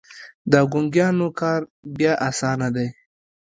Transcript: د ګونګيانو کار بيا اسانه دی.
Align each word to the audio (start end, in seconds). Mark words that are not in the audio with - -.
د 0.51 0.53
ګونګيانو 0.71 1.27
کار 1.39 1.61
بيا 1.97 2.13
اسانه 2.29 2.67
دی. 2.75 2.87